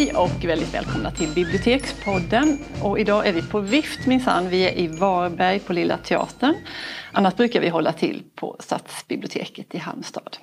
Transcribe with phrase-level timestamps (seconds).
[0.00, 2.58] Hej och väldigt välkomna till Bibliotekspodden.
[2.82, 4.48] Och idag är vi på vift minsann.
[4.48, 6.54] Vi är i Varberg på Lilla Teatern.
[7.12, 10.36] Annars brukar vi hålla till på Stadsbiblioteket i Halmstad.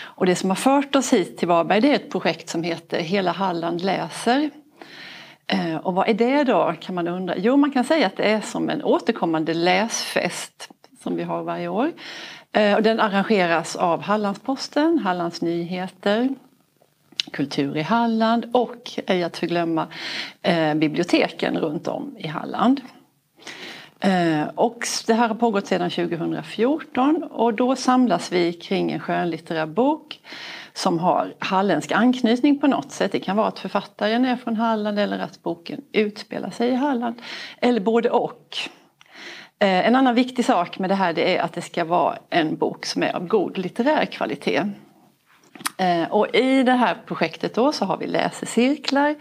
[0.00, 3.00] Och det som har fört oss hit till Varberg det är ett projekt som heter
[3.00, 4.50] Hela Halland läser.
[5.46, 7.34] Eh, och vad är det då kan man undra?
[7.36, 10.68] Jo man kan säga att det är som en återkommande läsfest
[11.02, 11.92] som vi har varje år.
[12.52, 16.28] Eh, och den arrangeras av Hallandsposten, Hallands Nyheter,
[17.30, 19.86] Kultur i Halland och, ej att förglömma,
[20.42, 22.80] eh, biblioteken runt om i Halland.
[24.00, 29.66] Eh, och det här har pågått sedan 2014 och då samlas vi kring en skönlitterär
[29.66, 30.20] bok
[30.72, 33.12] som har halländsk anknytning på något sätt.
[33.12, 37.22] Det kan vara att författaren är från Halland eller att boken utspelar sig i Halland.
[37.60, 38.56] Eller både och.
[39.58, 42.56] Eh, en annan viktig sak med det här det är att det ska vara en
[42.56, 44.64] bok som är av god litterär kvalitet.
[45.78, 49.14] Eh, och i det här projektet då så har vi läsecirklar.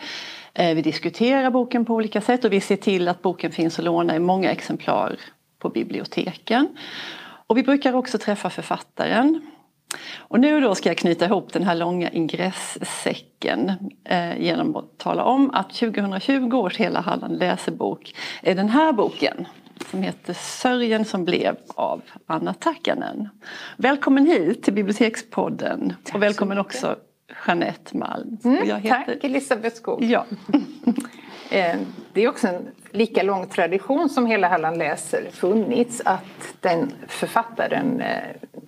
[0.53, 3.85] Eh, vi diskuterar boken på olika sätt och vi ser till att boken finns att
[3.85, 5.15] låna i många exemplar
[5.59, 6.77] på biblioteken.
[7.47, 9.41] Och vi brukar också träffa författaren.
[10.17, 13.71] Och nu då ska jag knyta ihop den här långa ingressäcken
[14.03, 18.93] eh, genom att tala om att 2020 års Hela Halland läsebok är eh, den här
[18.93, 19.47] boken
[19.83, 23.29] som heter Sörjen som blev av Anna Takkanen.
[23.77, 26.95] Välkommen hit till Bibliotekspodden Tack och välkommen också
[27.47, 28.37] Jeanette Malm.
[28.43, 28.89] Mm, heter...
[28.89, 30.03] Tack Elisabeth Skog.
[30.03, 30.25] Ja.
[31.53, 31.77] Eh,
[32.13, 38.01] det är också en lika lång tradition som Hela Halland läser funnits att den författaren
[38.01, 38.17] eh,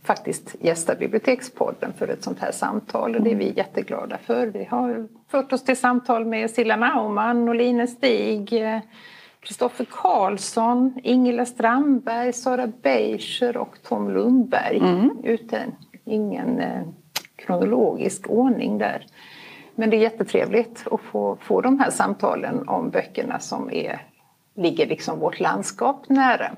[0.03, 4.47] faktiskt gästar Bibliotekspodden för ett sånt här samtal och det är vi jätteglada för.
[4.47, 8.53] Vi har fört oss till samtal med Silla Naumann och Line Stig
[9.44, 14.78] Kristoffer Karlsson, Ingela Strandberg, Sara Beischer och Tom Lundberg.
[14.78, 15.17] Mm.
[15.23, 15.75] Utan
[16.06, 16.81] ingen eh,
[17.35, 19.06] kronologisk ordning där.
[19.75, 24.01] Men det är jättetrevligt att få, få de här samtalen om böckerna som är,
[24.56, 26.51] ligger liksom vårt landskap nära.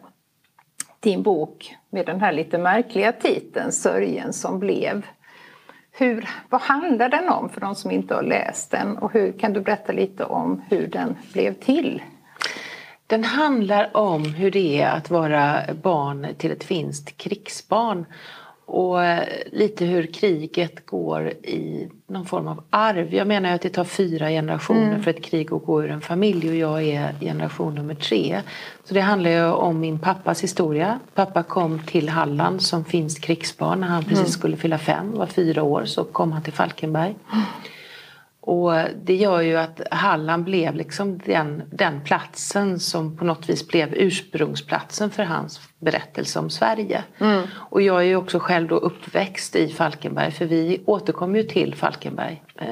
[0.99, 5.05] Din bok med den här lite märkliga titeln Sörjen som blev.
[5.91, 9.53] Hur, vad handlar den om för de som inte har läst den och hur kan
[9.53, 12.01] du berätta lite om hur den blev till?
[13.07, 18.05] Den handlar om hur det är att vara barn till ett finskt krigsbarn
[18.65, 23.13] och eh, lite hur kriget går i någon form av arv.
[23.13, 25.03] Jag menar att det tar fyra generationer mm.
[25.03, 28.41] för ett krig att gå ur en familj och jag är generation nummer tre.
[28.83, 30.99] Så det handlar ju om min pappas historia.
[31.13, 34.31] Pappa kom till Halland som finskt krigsbarn när han precis mm.
[34.31, 37.15] skulle fylla fem, var fyra år, så kom han till Falkenberg.
[38.45, 38.73] Och
[39.03, 43.93] det gör ju att Halland blev liksom den, den platsen som på något vis blev
[43.93, 47.03] ursprungsplatsen för hans berättelse om Sverige.
[47.19, 47.41] Mm.
[47.53, 51.75] Och jag är ju också själv då uppväxt i Falkenberg för vi återkom ju till
[51.75, 52.65] Falkenberg eh,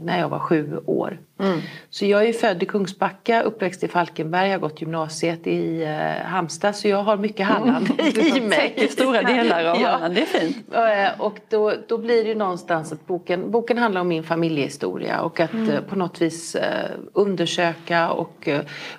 [0.00, 1.18] när jag var sju år.
[1.40, 1.60] Mm.
[1.90, 6.76] Så jag är född i Kungsbacka, uppväxt i Falkenberg, har gått gymnasiet i eh, Halmstad
[6.76, 8.36] så jag har mycket Halland mm.
[8.36, 8.88] i mig.
[8.90, 9.88] Stora delar av ja.
[9.88, 10.74] Halland, det är fint.
[10.74, 15.20] Eh, och då, då blir det ju någonstans att boken, boken handlar om min familjehistoria
[15.20, 15.70] och att mm.
[15.70, 18.48] eh, på något vis eh, undersöka och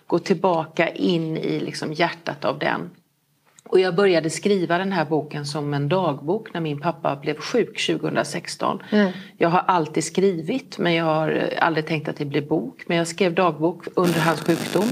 [0.07, 2.89] gå tillbaka in i liksom hjärtat av den.
[3.69, 7.87] Och jag började skriva den här boken som en dagbok när min pappa blev sjuk
[7.87, 8.81] 2016.
[8.89, 9.11] Mm.
[9.37, 12.83] Jag har alltid skrivit men jag har aldrig tänkt att det blir bok.
[12.87, 14.87] Men jag skrev dagbok under hans sjukdom.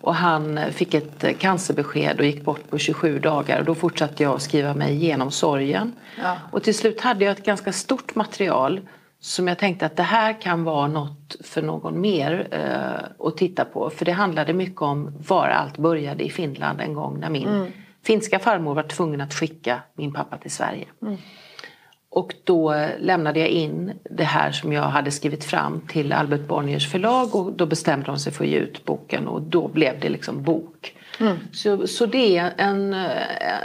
[0.00, 4.34] Och han fick ett cancerbesked och gick bort på 27 dagar och då fortsatte jag
[4.34, 5.92] att skriva mig igenom sorgen.
[6.22, 6.36] Ja.
[6.50, 8.80] Och till slut hade jag ett ganska stort material
[9.20, 13.64] som jag tänkte att det här kan vara något för någon mer eh, att titta
[13.64, 13.90] på.
[13.90, 17.72] För det handlade mycket om var allt började i Finland en gång när min mm
[18.04, 20.86] finska farmor var tvungen att skicka min pappa till Sverige.
[21.02, 21.16] Mm.
[22.14, 26.90] Och då lämnade jag in det här som jag hade skrivit fram till Albert Bonniers
[26.90, 30.08] förlag och då bestämde de sig för att ge ut boken och då blev det
[30.08, 30.96] liksom bok.
[31.20, 31.36] Mm.
[31.52, 32.94] Så, så det är en,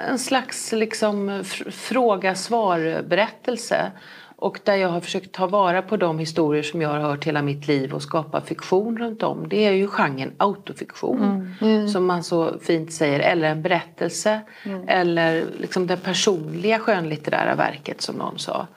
[0.09, 3.91] en slags liksom fråga-svar berättelse
[4.39, 7.41] och där jag har försökt ta vara på de historier som jag har hört hela
[7.41, 9.49] mitt liv och skapa fiktion runt om.
[9.49, 11.23] Det är ju genren autofiktion.
[11.23, 11.53] Mm.
[11.61, 11.87] Mm.
[11.87, 13.19] Som man så fint säger.
[13.19, 14.41] Eller en berättelse.
[14.63, 14.83] Mm.
[14.87, 18.67] Eller liksom det personliga skönlitterära verket som någon sa.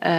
[0.00, 0.10] Eh,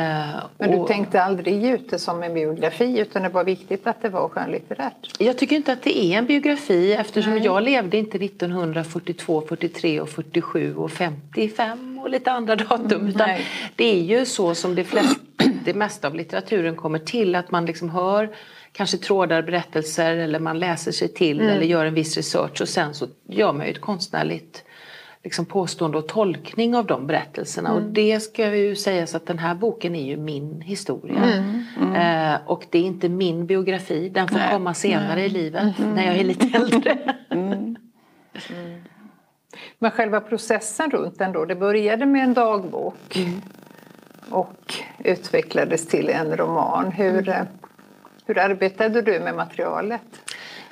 [0.57, 4.01] Men du tänkte aldrig ge ut det som en biografi utan det var viktigt att
[4.01, 5.11] det var skönlitterärt?
[5.19, 7.45] Jag tycker inte att det är en biografi eftersom Nej.
[7.45, 12.91] jag levde inte 1942, 43 och 47 och 55 och lite andra datum.
[12.91, 13.29] Mm, utan
[13.75, 15.19] det är ju så som det, flest,
[15.65, 18.29] det mesta av litteraturen kommer till att man liksom hör
[18.71, 21.53] kanske trådar berättelser eller man läser sig till mm.
[21.53, 24.63] eller gör en viss research och sen så gör man ju ett konstnärligt
[25.23, 27.73] liksom påstående och tolkning av de berättelserna.
[27.73, 31.43] Och det ska ju sägas att den här boken är ju min historia.
[31.95, 34.51] Eh, och det är inte min biografi, den får Nej.
[34.51, 37.15] komma senare i livet när jag är lite äldre.
[39.79, 43.17] Men själva processen runt den då, det började med en dagbok
[44.29, 44.73] och
[45.03, 46.91] utvecklades till en roman.
[46.91, 47.43] Hur, eh,
[48.25, 50.01] hur arbetade du med materialet?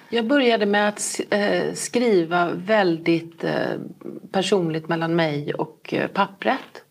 [0.10, 3.54] Jag började med att eh, skriva väldigt eh,
[4.32, 6.82] personligt mellan mig och eh, pappret.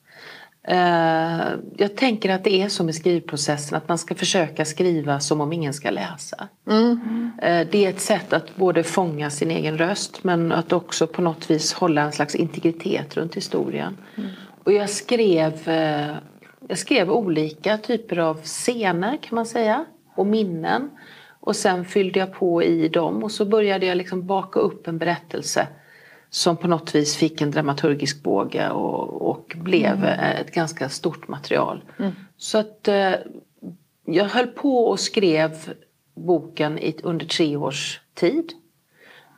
[1.76, 5.52] Jag tänker att det är så med skrivprocessen att man ska försöka skriva som om
[5.52, 6.48] ingen ska läsa.
[7.42, 11.22] Eh, det är ett sätt att både fånga sin egen röst men att också på
[11.22, 13.96] något vis hålla en slags integritet runt historien.
[14.64, 15.52] Och jag skrev,
[16.68, 19.84] jag skrev olika typer av scener kan man säga
[20.14, 20.90] och minnen.
[21.44, 24.98] Och sen fyllde jag på i dem och så började jag liksom baka upp en
[24.98, 25.68] berättelse
[26.30, 31.28] som på något vis fick en dramaturgisk båge och, och blev eh, ett ganska stort
[31.28, 31.84] material.
[32.36, 33.12] Så att eh,
[34.04, 35.50] jag höll på och skrev
[36.14, 38.52] boken i, under tre års tid.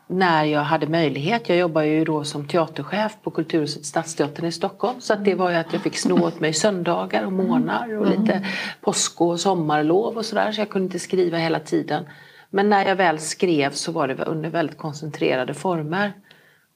[0.09, 1.49] När jag hade möjlighet.
[1.49, 5.01] Jag jobbar ju då som teaterchef på Kulturhuset Stadsteatern i Stockholm.
[5.01, 8.07] Så att det var ju att jag fick sno åt mig söndagar och månader och
[8.07, 8.47] lite
[8.81, 10.53] påsk och sommarlov och sådär.
[10.53, 12.05] Så jag kunde inte skriva hela tiden.
[12.51, 16.13] Men när jag väl skrev så var det under väldigt koncentrerade former.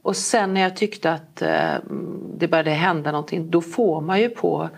[0.03, 1.75] Och sen när jag tyckte att eh,
[2.39, 4.71] det började hända någonting då får man ju på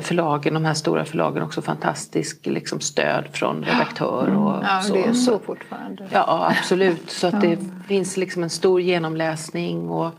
[0.00, 4.92] förlagen, de här stora förlagen också fantastiskt liksom, stöd från redaktör och Ja, så.
[4.94, 6.06] det är Så- fortfarande.
[6.12, 7.10] Ja, absolut.
[7.10, 7.58] Så att det
[7.88, 9.88] finns liksom en stor genomläsning.
[9.90, 10.10] Och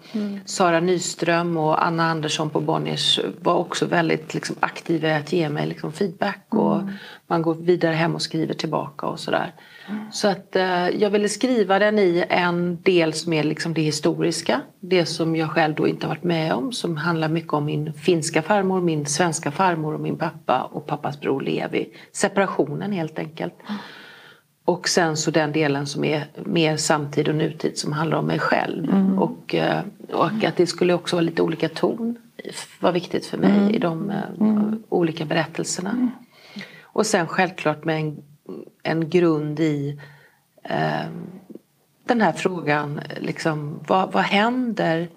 [0.45, 5.49] Sara Nyström och Anna Andersson på Bonniers var också väldigt liksom aktiva i att ge
[5.49, 6.45] mig liksom feedback.
[6.49, 6.81] Och
[7.27, 9.53] man går vidare hem och skriver tillbaka och sådär.
[10.11, 14.61] Så att eh, jag ville skriva den i en del som är liksom det historiska.
[14.79, 16.71] Det som jag själv då inte har varit med om.
[16.71, 21.19] Som handlar mycket om min finska farmor, min svenska farmor och min pappa och pappas
[21.19, 21.89] bror Levi.
[22.11, 23.53] Separationen helt enkelt.
[24.65, 28.39] Och sen så den delen som är mer samtid och nutid som handlar om mig
[28.39, 28.87] själv.
[29.19, 29.81] Och, eh,
[30.13, 32.17] och att det skulle också vara lite olika ton
[32.79, 36.09] var viktigt för mig i de eh, olika berättelserna.
[36.81, 38.23] Och sen självklart med en,
[38.83, 39.99] en grund i
[40.63, 41.09] eh,
[42.03, 45.09] den här frågan, liksom, vad, vad händer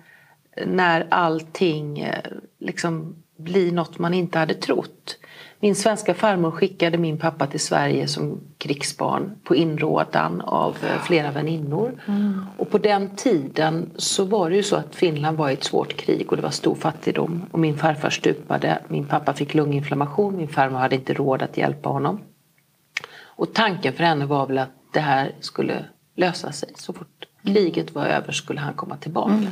[0.67, 5.19] när allting eh, liksom blir något man inte hade trott?
[5.61, 11.31] Min svenska farmor skickade min pappa till Sverige som krigsbarn på inrådan av eh, flera
[11.31, 11.93] väninnor.
[12.57, 15.97] Och på den tiden så var det ju så att Finland var i ett svårt
[15.97, 17.43] krig och det var stor fattigdom.
[17.51, 21.89] Och min farfar stupade, min pappa fick lunginflammation, min farmor hade inte råd att hjälpa
[21.89, 22.21] honom.
[23.37, 25.85] Och tanken för henne var väl att det här skulle
[26.17, 26.73] lösa sig.
[26.77, 29.47] Så fort kriget var över skulle han komma tillbaka.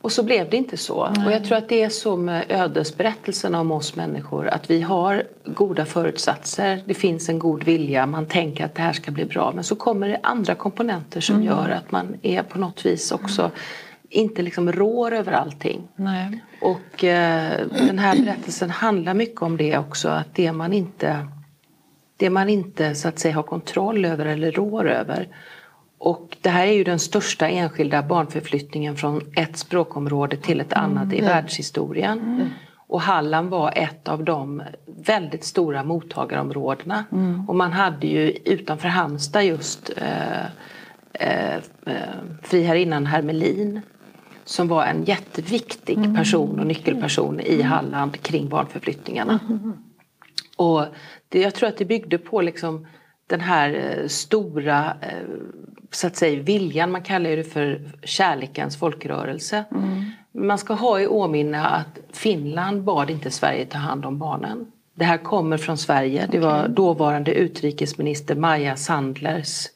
[0.00, 0.96] Och så blev det inte så.
[1.26, 4.48] Och jag tror att det är så med ödesberättelserna om oss människor.
[4.48, 8.92] Att vi har goda förutsatser, det finns en god vilja, man tänker att det här
[8.92, 9.52] ska bli bra.
[9.54, 13.50] Men så kommer det andra komponenter som gör att man är på något vis också
[14.14, 15.88] inte liksom rår över allting.
[15.96, 16.44] Nej.
[16.60, 20.08] Och eh, den här berättelsen handlar mycket om det också.
[20.08, 21.26] Att det man inte,
[22.16, 25.28] det man inte så att säga har kontroll över eller rår över.
[25.98, 31.12] Och det här är ju den största enskilda barnförflyttningen från ett språkområde till ett annat
[31.12, 32.50] i världshistorien.
[32.86, 37.04] Och Halland var ett av de väldigt stora mottagarområdena.
[37.48, 40.44] Och man hade ju utanför Halmstad just eh,
[41.12, 41.54] eh,
[41.86, 41.92] eh,
[42.42, 43.80] friherrinnan Hermelin
[44.44, 49.40] som var en jätteviktig person och nyckelperson i Halland kring barnförflyttningarna.
[50.56, 50.84] Och
[51.34, 52.86] det, jag tror att det byggde på liksom
[53.26, 55.08] den här eh, stora eh,
[55.90, 59.64] så att säga, viljan, man kallar det för kärlekens folkrörelse.
[60.32, 64.66] Man ska ha i åminne att Finland bad inte Sverige ta hand om barnen.
[64.94, 66.28] Det här kommer från Sverige.
[66.30, 69.68] Det var dåvarande utrikesminister Maja Sandlers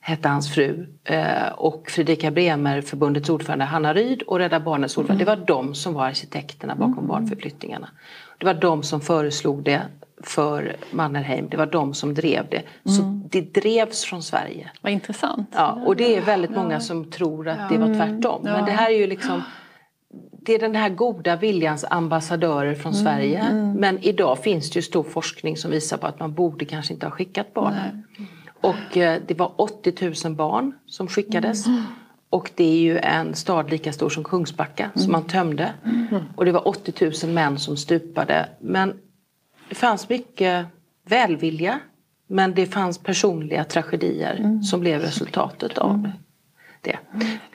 [0.00, 5.24] hette hans fru eh, och Fredrika Bremer, förbundets ordförande Hanna Ryd och Rädda Barnens ordförande.
[5.24, 7.88] Det var de som var arkitekterna bakom barnförflyttningarna.
[8.38, 9.82] Det var de som föreslog det
[10.22, 11.48] för Mannerheim.
[11.48, 12.62] Det var de som drev det.
[12.90, 14.70] Så det drevs från Sverige.
[14.80, 15.48] Vad intressant.
[15.52, 18.42] Ja, och det är väldigt många som tror att det var tvärtom.
[18.42, 19.42] Men det här är ju liksom
[20.42, 23.52] det är den här goda viljans ambassadörer från Sverige.
[23.76, 27.06] Men idag finns det ju stor forskning som visar på att man borde kanske inte
[27.06, 28.04] ha skickat barnen.
[28.60, 31.64] Och eh, det var 80 000 barn som skickades.
[32.30, 35.72] Och det är ju en stad lika stor som Kungsbacka som man tömde.
[36.36, 38.48] Och det var 80 000 män som stupade.
[38.60, 38.94] Men
[39.70, 40.66] det fanns mycket
[41.06, 41.80] välvilja.
[42.32, 46.12] Men det fanns personliga tragedier som blev resultatet av det.
[46.80, 46.98] det.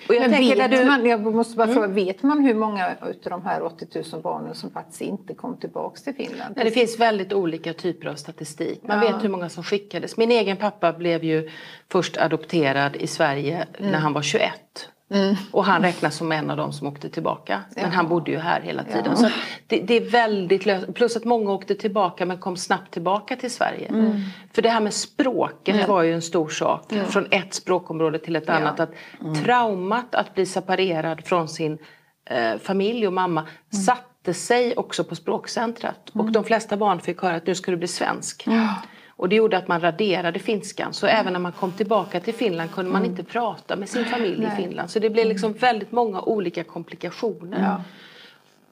[0.09, 0.85] Och jag, tänker, vet du...
[0.85, 1.95] man, jag måste bara fråga, mm.
[1.95, 6.03] vet man hur många av de här 80 000 barnen som faktiskt inte kom tillbaks
[6.03, 6.55] till Finland?
[6.55, 8.81] Nej, det finns väldigt olika typer av statistik.
[8.83, 9.11] Man ja.
[9.11, 10.17] vet hur många som skickades.
[10.17, 11.49] Min egen pappa blev ju
[11.91, 13.91] först adopterad i Sverige mm.
[13.91, 14.89] när han var 21.
[15.09, 15.35] Mm.
[15.51, 17.61] Och han räknas som en av dem som åkte tillbaka.
[17.75, 17.89] Men ja.
[17.89, 19.05] han bodde ju här hela tiden.
[19.05, 19.15] Ja.
[19.15, 19.29] Så
[19.67, 20.93] det, det, är väldigt löst.
[20.93, 23.87] Plus att många åkte tillbaka men kom snabbt tillbaka till Sverige.
[23.87, 24.21] Mm.
[24.53, 25.87] För det här med språket ja.
[25.87, 26.93] var ju en stor sak.
[27.07, 28.79] Från ett språkområde till ett annat.
[28.79, 29.35] Att mm.
[29.35, 31.77] Traumat att bli separerad från sin
[32.29, 33.83] eh, familj och mamma mm.
[33.83, 36.09] satte sig också på språkcentret.
[36.13, 36.31] Och mm.
[36.31, 38.47] de flesta barn fick höra att nu ska du bli svensk.
[39.17, 40.93] Och det gjorde att man raderade finskan.
[40.93, 41.19] Så mm.
[41.19, 43.11] även när man kom tillbaka till Finland kunde man mm.
[43.11, 44.53] inte prata med sin familj Nej.
[44.53, 44.89] i Finland.
[44.89, 45.59] Så det blev liksom mm.
[45.59, 47.61] väldigt många olika komplikationer.
[47.61, 47.81] Ja.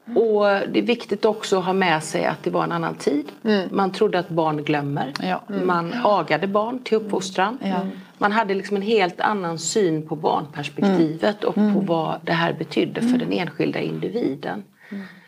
[0.05, 3.31] Och det är viktigt också att ha med sig att det var en annan tid.
[3.43, 3.69] Mm.
[3.71, 5.13] Man trodde att barn glömmer.
[5.21, 5.41] Ja.
[5.49, 5.67] Mm.
[5.67, 7.57] Man agade barn till uppfostran.
[7.61, 7.89] Mm.
[8.17, 13.01] Man hade liksom en helt annan syn på barnperspektivet och på vad det här betydde
[13.01, 14.63] för den enskilda individen.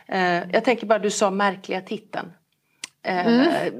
[0.08, 2.32] Eh, jag tänker bara, du sa märkliga titeln.
[3.06, 3.74] Eh, mm.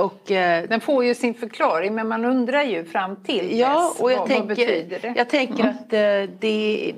[0.00, 4.00] Och, eh, Den får ju sin förklaring men man undrar ju fram till ja, dess,
[4.00, 5.14] och jag vad, tänker, vad betyder det?
[5.16, 5.74] Jag tänker mm.
[5.76, 6.92] att eh, det,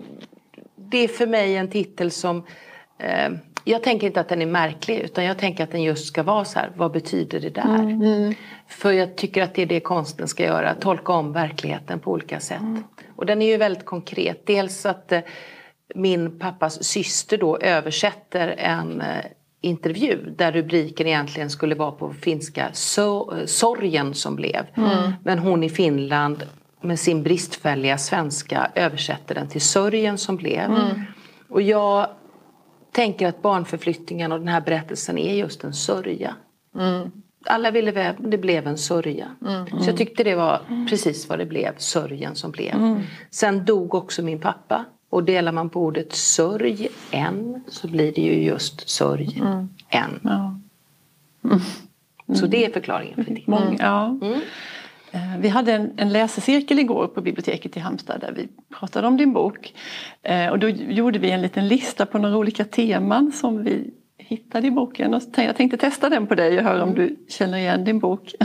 [0.76, 2.42] det är för mig en titel som
[3.64, 6.44] jag tänker inte att den är märklig utan jag tänker att den just ska vara
[6.44, 7.74] så här, vad betyder det där?
[7.74, 8.02] Mm.
[8.02, 8.34] mm.
[8.68, 12.40] För jag tycker att det är det konsten ska göra, tolka om verkligheten på olika
[12.40, 12.60] sätt.
[12.60, 12.84] Mm.
[13.16, 15.12] Och den är ju väldigt konkret, dels att
[15.94, 19.02] min pappas syster då översätter en
[19.64, 24.66] intervju där rubriken egentligen skulle vara på finska so Sorgen som blev.
[24.74, 25.12] Mm.
[25.24, 26.46] Men hon i Finland
[26.80, 30.64] med sin bristfälliga svenska översätter den till Sörjen som blev.
[30.64, 31.00] Mm.
[31.48, 32.08] Och jag
[32.92, 36.34] tänker att barnförflyttningen och den här berättelsen är just en sörja.
[36.78, 37.10] Mm.
[37.46, 39.26] Alla ville väl, det blev en sörja.
[39.46, 39.66] Mm.
[39.80, 42.74] Så jag tyckte det var precis vad det blev, sörjen som blev.
[42.74, 43.00] Mm.
[43.30, 48.20] Sen dog också min pappa och delar man på ordet sörj en så blir det
[48.20, 49.68] ju just sörj mm.
[49.88, 50.20] en.
[50.22, 50.58] Ja.
[51.44, 51.60] Mm.
[52.40, 53.42] Så det är förklaringen för det.
[53.46, 54.06] Många, ja.
[54.06, 54.40] Mm.
[55.10, 59.16] Eh, vi hade en, en läsecirkel igår på biblioteket i Halmstad där vi pratade om
[59.16, 59.74] din bok.
[60.22, 64.66] Eh, och då gjorde vi en liten lista på några olika teman som vi hittade
[64.66, 65.14] i boken.
[65.14, 68.34] Och jag tänkte testa den på dig och höra om du känner igen din bok.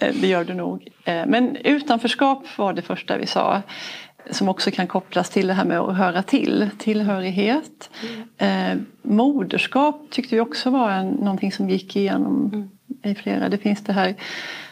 [0.00, 0.88] Eh, det gör du nog.
[1.04, 3.62] Men utanförskap var det första vi sa
[4.30, 7.90] som också kan kopplas till det här med att höra till, tillhörighet.
[8.38, 8.78] Mm.
[8.78, 12.68] Eh, moderskap tyckte vi också var en, någonting som gick igenom mm.
[13.02, 13.48] i flera.
[13.48, 14.14] Det finns det här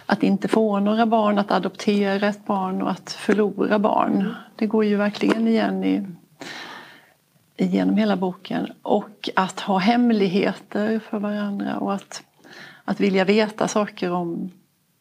[0.06, 4.14] att inte få några barn, att adoptera ett barn och att förlora barn.
[4.14, 4.32] Mm.
[4.56, 6.06] Det går ju verkligen igen i,
[7.56, 8.72] genom hela boken.
[8.82, 12.22] Och att ha hemligheter för varandra och att,
[12.84, 14.50] att vilja veta saker om,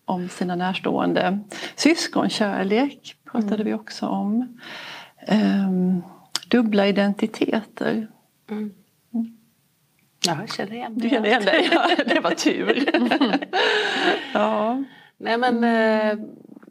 [0.06, 1.40] om sina närstående.
[1.76, 3.66] Syskonkärlek pratade mm.
[3.66, 4.60] vi också om.
[5.28, 6.04] Um,
[6.48, 8.08] dubbla identiteter.
[8.50, 8.74] Mm.
[9.14, 9.38] Mm.
[10.26, 10.94] Ja, jag känner igen.
[10.98, 11.70] Du känner igen det?
[11.72, 12.90] Ja, det var tur.
[14.34, 14.84] ja.
[15.18, 16.26] Nej men eh,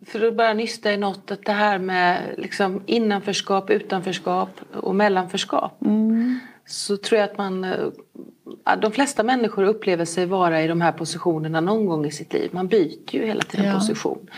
[0.06, 5.82] för att bara nysta i något, att det här med liksom innanförskap, utanförskap och mellanförskap.
[5.82, 6.38] Mm.
[6.68, 10.92] Så tror jag att man eh, de flesta människor upplever sig vara i de här
[10.92, 12.50] positionerna någon gång i sitt liv.
[12.52, 13.74] Man byter ju hela tiden ja.
[13.74, 14.30] position.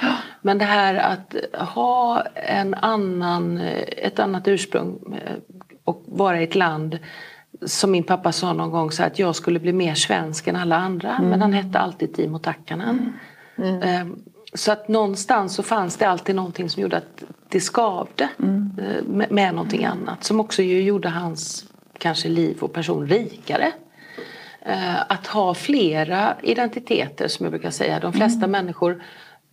[0.42, 1.34] Men det här att
[1.68, 3.58] ha en annan,
[3.96, 5.36] ett annat ursprung eh,
[5.84, 6.98] och vara i ett land
[7.66, 10.76] som min pappa sa någon gång så att jag skulle bli mer svensk än alla
[10.76, 11.16] andra.
[11.16, 11.30] Mm.
[11.30, 13.12] Men han hette alltid Timo Takkanen.
[13.56, 13.74] Mm.
[13.74, 13.82] Mm.
[13.82, 14.22] Ehm,
[14.54, 18.70] så att någonstans så fanns det alltid någonting som gjorde att det skavde mm.
[18.78, 20.24] Eh, med, någonting annat.
[20.24, 21.64] Som också gjorde hans
[22.00, 23.72] kanske liv och person rikare.
[24.62, 28.00] Eh, att ha flera identiteter som jag brukar säga.
[28.00, 28.50] De flesta mm.
[28.50, 29.02] människor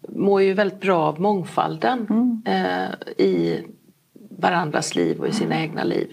[0.09, 2.41] mår ju väldigt bra av mångfalden mm.
[2.45, 3.63] Eh, i
[4.29, 6.11] varandras liv och i sina egna liv.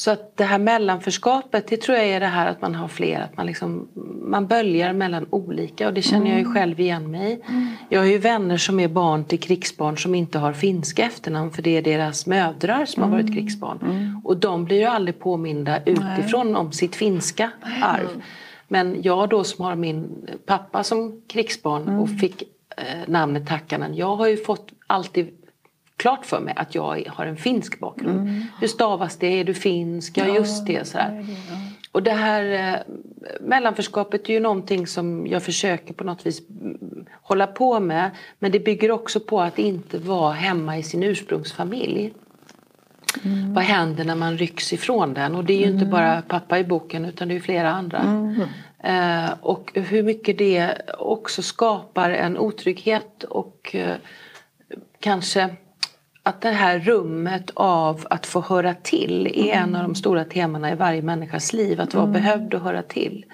[0.00, 3.20] Så att det här mellanförskapet, det tror jag är det här att man har fler,
[3.20, 3.88] att man, liksom,
[4.22, 6.54] man böljar mellan olika och det känner jag ju mm.
[6.54, 7.50] själv igen mig i.
[7.50, 7.68] Mm.
[7.88, 11.62] Jag har ju vänner som är barn till krigsbarn som inte har finska efternamn för
[11.62, 13.34] det är deras mödrar som har varit mm.
[13.34, 13.78] krigsbarn.
[13.82, 14.20] Mm.
[14.24, 16.56] Och de blir ju aldrig påminda utifrån Nej.
[16.56, 17.50] om sitt finska
[17.82, 18.08] arv.
[18.10, 18.22] Mm.
[18.68, 22.18] Men jag då som har min pappa som krigsbarn och mm.
[22.18, 22.42] fick
[22.76, 25.28] eh, namnet Takkanen, jag har ju fått alltid
[26.00, 28.20] klart för mig att jag har en finsk bakgrund.
[28.20, 28.42] Mm.
[28.60, 29.40] Hur stavas det?
[29.40, 30.18] Är du finsk?
[30.18, 30.88] Ja, just det.
[30.88, 31.26] Så här.
[31.92, 32.94] Och det här eh,
[33.40, 38.10] mellanförskapet är ju någonting som jag försöker på något vis mm, hålla på med.
[38.38, 42.12] Men det bygger också på att inte vara hemma i sin ursprungsfamilj.
[43.22, 43.54] Mm.
[43.54, 45.34] Vad händer när man rycks ifrån den?
[45.34, 45.74] Och det är ju mm.
[45.74, 47.98] inte bara pappa i boken utan det är flera andra.
[47.98, 48.42] Mm.
[48.78, 53.96] Eh, och hur mycket det också skapar en otrygghet och eh,
[55.00, 55.56] kanske
[56.22, 60.72] att det här rummet av att få höra till är en av de stora temana
[60.72, 61.80] i varje människas liv.
[61.80, 62.22] Att vara mm.
[62.22, 63.24] behövd och höra till.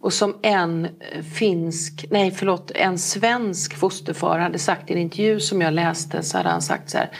[0.00, 0.88] Och som en
[1.34, 6.36] finsk, nej förlåt, en svensk fosterfar hade sagt i en intervju som jag läste så
[6.36, 7.10] hade han sagt så här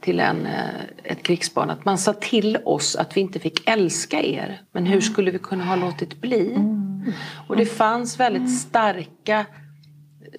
[0.00, 4.22] till en, eh, ett krigsbarn att man sa till oss att vi inte fick älska
[4.22, 6.54] er men hur skulle vi kunna ha låtit bli?
[6.54, 7.12] Mm.
[7.48, 9.46] Och det fanns väldigt starka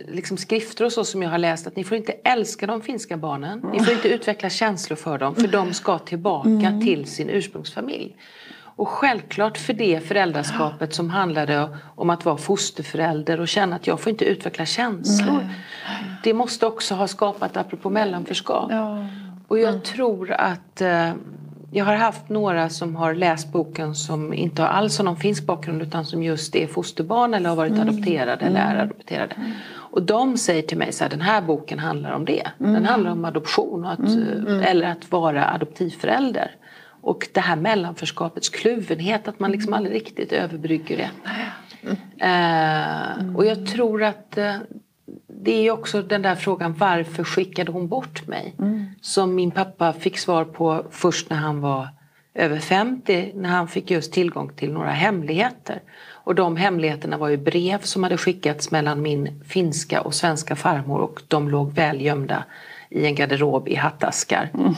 [0.08, 3.18] liksom skrifter och så som jag har läst att ni får inte älska de finska
[3.18, 3.66] barnen.
[3.74, 6.82] Ni får inte utveckla känslor för dem för de ska tillbaka mm.
[6.82, 8.16] till sin ursprungsfamilj.
[8.78, 14.00] Och självklart för det föräldraskapet som handlade om att vara fosterförälder och känna att jag
[14.00, 15.50] får inte utveckla känslor.
[16.24, 18.72] Det måste också ha skapat, apropå mellanförskap.
[19.48, 21.14] Och jag tror att eh,
[21.72, 25.46] jag har haft några som har läst boken som inte har alls har någon finsk
[25.46, 27.88] bakgrund utan som just är fosterbarn eller har varit mm.
[27.88, 28.82] adopterade eller är mm.
[28.82, 29.36] adopterade.
[29.36, 29.52] Mm.
[29.76, 32.48] Och de säger till mig så här, den här boken handlar om det.
[32.60, 32.74] Mm.
[32.74, 34.48] Den handlar om adoption att, mm.
[34.48, 34.60] Mm.
[34.60, 36.56] eller att vara adoptivförälder.
[37.02, 41.10] Och det här mellanförskapets kluvenhet, att man liksom aldrig riktigt överbrygger det.
[42.26, 44.56] Eh, och jag tror att eh,
[45.28, 48.56] det är också den där frågan varför skickade hon bort mig?
[48.60, 48.86] Mm.
[49.02, 51.88] Som min pappa fick svar på först när han var
[52.34, 55.82] över 50 när han fick just tillgång till några hemligheter.
[56.10, 61.00] Och de hemligheterna var ju brev som hade skickats mellan min finska och svenska farmor
[61.00, 62.44] och de låg väl gömda
[62.90, 64.50] i en garderob i hattaskar.
[64.54, 64.74] Mm.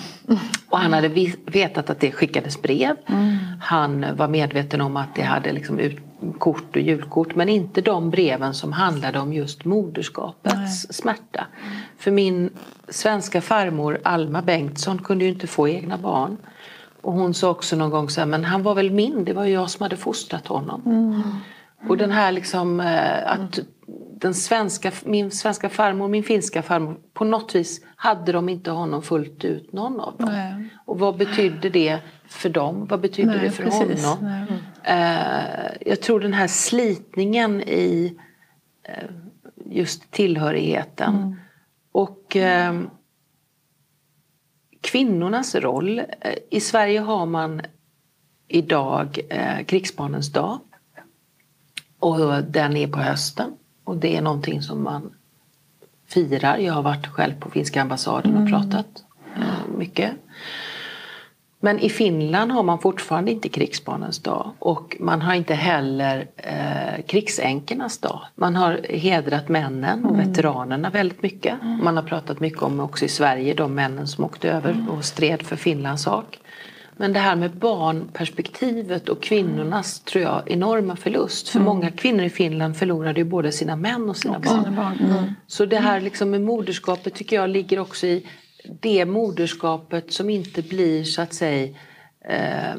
[0.69, 2.95] Och han hade vetat att det skickades brev.
[3.07, 3.37] Mm.
[3.61, 6.08] Han var medveten om att det hade liksom ut
[6.39, 10.93] kort och julkort men inte de breven som handlade om just moderskapets Nej.
[10.93, 11.45] smärta.
[11.97, 12.49] För min
[12.89, 16.37] svenska farmor Alma Bengtsson kunde ju inte få egna barn.
[17.01, 19.45] Och hon sa också någon gång så här, men han var väl min, det var
[19.45, 20.81] ju jag som hade fostrat honom.
[20.85, 21.21] Mm.
[21.89, 23.59] Och den här liksom eh, att
[24.21, 28.71] den svenska, min svenska farmor och min finska farmor, på något vis hade de inte
[28.71, 30.29] honom fullt ut, någon av dem.
[30.31, 30.69] Nej.
[30.85, 32.85] Och vad betydde det för dem?
[32.89, 34.05] Vad betydde Nej, det för precis.
[34.05, 34.25] honom?
[34.25, 34.57] Uh,
[35.85, 38.17] jag tror den här slitningen i
[38.89, 39.09] uh,
[39.65, 41.15] just tillhörigheten.
[41.15, 41.35] Mm.
[41.91, 42.87] Och uh,
[44.81, 46.01] kvinnornas roll.
[46.49, 47.61] I Sverige har man
[48.47, 49.19] idag
[49.65, 50.59] krigsbarnens dag.
[51.99, 53.57] Och den är på hösten.
[53.83, 55.13] Och det är någonting som man
[56.09, 56.57] firar.
[56.57, 58.51] Jag har varit själv på finska ambassaden och mm.
[58.51, 59.03] pratat
[59.35, 60.11] eh, mycket.
[61.61, 67.05] Men i Finland har man fortfarande inte krigsbarnens dag och man har inte heller eh,
[67.07, 68.21] krigsänkornas dag.
[68.35, 70.27] Man har hedrat männen och mm.
[70.27, 71.61] veteranerna väldigt mycket.
[71.61, 71.83] Mm.
[71.83, 74.89] Man har pratat mycket om också i Sverige de männen som åkte över mm.
[74.89, 76.39] och stred för Finlands sak.
[76.97, 81.49] Men det här med barnperspektivet och kvinnornas tror jag enorma förlust.
[81.49, 81.65] För mm.
[81.65, 84.63] många kvinnor i Finland förlorade ju både sina män och sina och barn.
[84.63, 84.97] Sina barn.
[84.99, 85.33] Mm.
[85.47, 88.25] Så det här liksom med moderskapet tycker jag ligger också i
[88.63, 91.75] det moderskapet som inte blir så att säga
[92.25, 92.75] eh,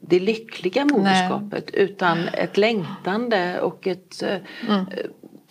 [0.00, 1.82] det lyckliga moderskapet Nej.
[1.82, 4.86] utan ett längtande och ett eh, mm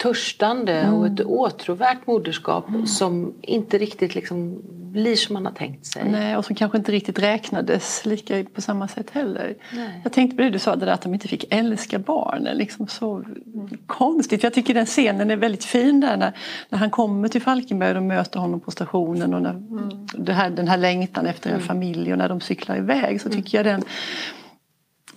[0.01, 0.93] törstande mm.
[0.93, 2.87] och ett åtråvärt moderskap mm.
[2.87, 4.61] som inte riktigt liksom
[4.91, 6.09] blir som man har tänkt sig.
[6.11, 9.55] Nej, och som kanske inte riktigt räknades lika på samma sätt heller.
[9.73, 10.01] Nej.
[10.03, 12.57] Jag tänkte på det du sa, det där att de inte fick älska barnen.
[12.57, 13.69] Liksom så mm.
[13.85, 14.43] konstigt.
[14.43, 16.33] Jag tycker den scenen är väldigt fin där när,
[16.69, 20.07] när han kommer till Falkenberg och möter honom på stationen och när, mm.
[20.27, 21.67] här, den här längtan efter en mm.
[21.67, 23.41] familj och när de cyklar iväg så mm.
[23.41, 23.83] tycker jag den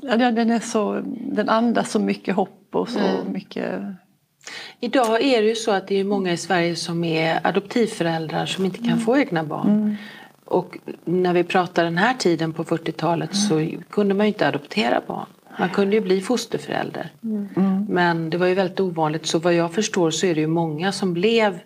[0.02, 3.00] Ja, den, är så, den andas så mycket hopp och så
[3.32, 3.80] mycket
[4.80, 8.64] Idag är det ju så att det är många i Sverige som är adoptivföräldrar som
[8.64, 9.00] inte kan mm.
[9.00, 9.68] få egna barn.
[9.68, 9.96] Mm.
[10.44, 13.70] Och när vi pratar den här tiden på 40-talet mm.
[13.74, 15.26] så kunde man ju inte adoptera barn.
[15.58, 17.10] Man kunde ju bli fosterförälder.
[17.22, 17.86] Mm.
[17.88, 20.92] Men det var ju väldigt ovanligt så vad jag förstår så är det ju många
[20.92, 21.58] som blev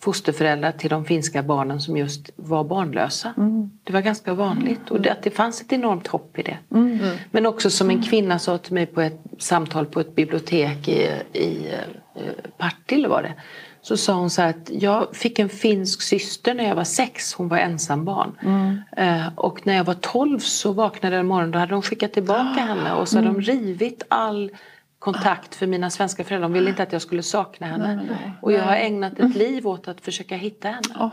[0.00, 3.34] fosterföräldrar till de finska barnen som just var barnlösa.
[3.36, 3.70] Mm.
[3.84, 6.58] Det var ganska vanligt och det, att det fanns ett enormt hopp i det.
[6.74, 7.16] Mm.
[7.30, 11.08] Men också som en kvinna sa till mig på ett samtal på ett bibliotek i,
[11.32, 11.72] i
[12.14, 12.22] eh,
[12.58, 13.34] Partille var det.
[13.82, 17.34] Så sa hon så här att jag fick en finsk syster när jag var sex,
[17.34, 18.38] hon var ensambarn.
[18.42, 18.80] Mm.
[18.96, 22.12] Eh, och när jag var tolv så vaknade jag en morgon, då hade de skickat
[22.12, 23.42] tillbaka henne och så hade de mm.
[23.42, 24.50] rivit all
[24.98, 26.48] kontakt för mina svenska föräldrar.
[26.48, 27.96] De ville inte att jag skulle sakna henne.
[27.96, 30.94] Nej, nej, och jag har ägnat ett liv åt att försöka hitta henne.
[30.98, 31.10] Oh.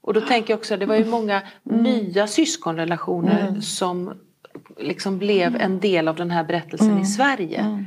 [0.00, 1.82] Och då tänker jag också, det var ju många mm.
[1.82, 3.62] nya syskonrelationer mm.
[3.62, 4.14] som
[4.78, 7.02] liksom blev en del av den här berättelsen mm.
[7.02, 7.60] i Sverige.
[7.60, 7.84] Mm.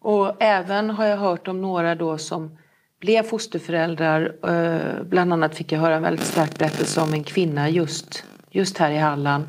[0.00, 2.58] Och även har jag hört om några då som
[3.00, 4.34] blev fosterföräldrar.
[4.48, 8.78] Eh, bland annat fick jag höra en väldigt stark berättelse om en kvinna just, just
[8.78, 9.44] här i Halland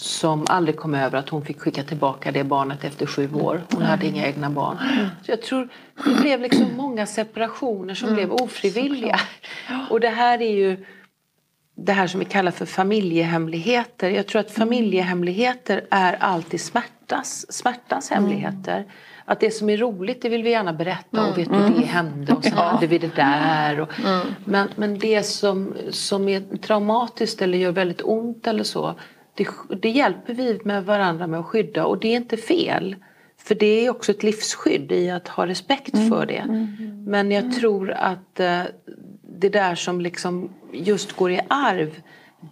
[0.00, 3.62] som aldrig kom över att hon fick skicka tillbaka det barnet efter sju år.
[3.72, 4.78] Hon hade inga egna barn.
[5.22, 5.68] Så jag tror
[6.04, 8.16] det blev liksom många separationer som mm.
[8.16, 9.20] blev ofrivilliga.
[9.90, 10.84] Och det här är ju
[11.76, 14.10] det här som vi kallar för familjehemligheter.
[14.10, 18.84] Jag tror att familjehemligheter är alltid smärtas, smärtans hemligheter.
[19.24, 22.32] Att det som är roligt det vill vi gärna berätta och vet du det hände
[22.32, 23.80] och sen hade vi det där.
[23.80, 23.88] Och,
[24.44, 28.94] men, men det som, som är traumatiskt eller gör väldigt ont eller så
[29.38, 29.48] det,
[29.82, 32.96] det hjälper vi med varandra med att skydda och det är inte fel.
[33.38, 36.44] För det är också ett livsskydd i att ha respekt för det.
[37.06, 38.62] Men jag tror att eh,
[39.38, 42.00] det där som liksom just går i arv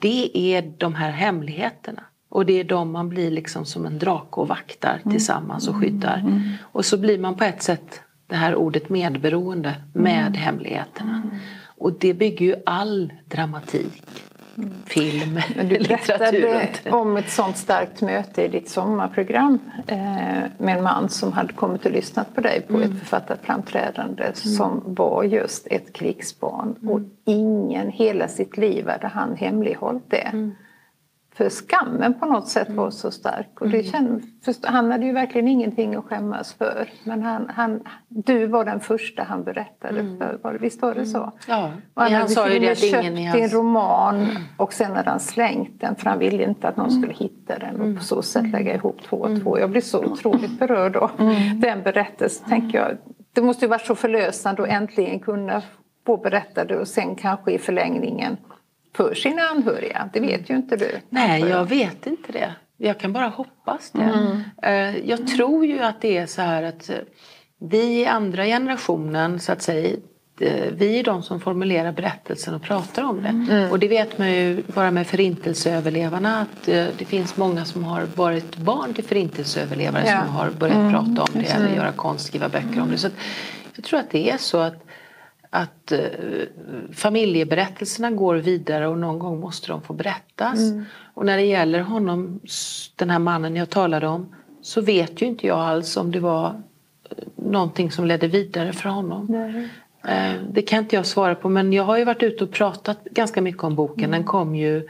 [0.00, 2.02] det är de här hemligheterna.
[2.28, 6.24] Och det är de man blir liksom som en drake och vaktar tillsammans och skyddar.
[6.62, 11.30] Och så blir man på ett sätt det här ordet medberoende med hemligheterna.
[11.64, 14.02] Och det bygger ju all dramatik
[14.86, 19.96] film, Men du berättade om ett sånt starkt möte i ditt sommarprogram eh,
[20.58, 22.90] med en man som hade kommit och lyssnat på dig på mm.
[22.90, 24.34] ett författarframträdande mm.
[24.34, 26.94] som var just ett krigsbarn mm.
[26.94, 30.30] och ingen hela sitt liv hade han hemlighållit det.
[30.32, 30.54] Mm.
[31.36, 33.60] För skammen på något sätt var så stark.
[33.60, 34.20] Och det mm.
[34.42, 36.88] känd, han hade ju verkligen ingenting att skämmas för.
[37.04, 40.18] Men han, han, du var den första han berättade mm.
[40.18, 40.58] för.
[40.60, 41.18] Visst var det så?
[41.18, 41.30] Mm.
[41.48, 43.54] Ja, och han, han sa ju det att ingen i hans...
[43.54, 44.42] roman mm.
[44.56, 47.80] och sen hade han slängt den för han ville inte att någon skulle hitta den
[47.80, 49.58] och på så sätt lägga ihop två och två.
[49.58, 51.10] Jag blir så otroligt berörd av
[51.54, 52.48] den berättelsen.
[52.48, 52.96] Tänker jag.
[53.32, 55.62] Det måste ju varit så förlösande att äntligen kunna
[56.06, 58.36] få berätta det och sen kanske i förlängningen
[58.96, 60.10] för sina anhöriga?
[60.12, 60.90] Det vet ju inte du.
[61.08, 62.54] Nej, jag vet inte det.
[62.78, 64.02] Jag kan bara hoppas det.
[64.02, 64.42] Mm.
[64.62, 66.96] Eh, jag tror ju att det är så här att eh,
[67.58, 69.96] vi i andra generationen så att säga
[70.40, 73.28] eh, vi är de som formulerar berättelsen och pratar om det.
[73.28, 73.70] Mm.
[73.70, 76.66] Och det vet man ju bara med förintelseöverlevarna att
[76.98, 80.24] det finns många som har varit barn till förintelseöverlevare ja.
[80.24, 80.92] som har börjat mm.
[80.92, 82.98] prata om det eller göra konst, skriva böcker om det.
[82.98, 83.08] Så
[83.76, 84.85] jag tror att det är så att
[85.50, 86.00] att eh,
[86.92, 90.58] familjeberättelserna går vidare och någon gång måste de få berättas.
[90.58, 90.84] Mm.
[91.14, 92.40] Och när det gäller honom,
[92.96, 96.46] den här mannen jag talade om, så vet ju inte jag alls om det var
[96.46, 99.26] eh, någonting som ledde vidare för honom.
[99.28, 99.68] Nej.
[100.06, 103.04] Eh, det kan inte jag svara på men jag har ju varit ute och pratat
[103.04, 104.04] ganska mycket om boken.
[104.04, 104.10] Mm.
[104.10, 104.88] Den kom ju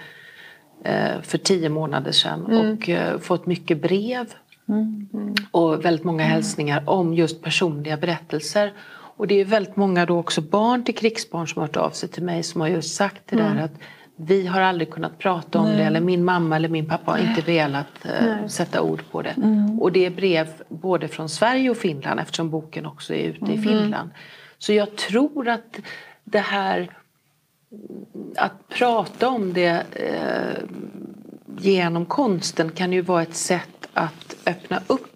[0.84, 2.72] eh, för tio månader sedan mm.
[2.72, 4.26] och eh, fått mycket brev
[4.68, 5.34] mm.
[5.50, 8.72] och väldigt många hälsningar om just personliga berättelser.
[9.16, 12.08] Och det är väldigt många då också barn till krigsbarn som har hört av sig
[12.08, 13.56] till mig som har just sagt det mm.
[13.56, 13.72] där att
[14.16, 15.76] vi har aldrig kunnat prata om Nej.
[15.76, 19.34] det eller min mamma eller min pappa har inte velat uh, sätta ord på det.
[19.36, 19.80] Mm.
[19.80, 23.58] Och det är brev både från Sverige och Finland eftersom boken också är ute mm.
[23.58, 24.10] i Finland.
[24.58, 25.78] Så jag tror att
[26.24, 26.90] det här
[28.36, 30.62] att prata om det eh,
[31.58, 35.15] genom konsten kan ju vara ett sätt att öppna upp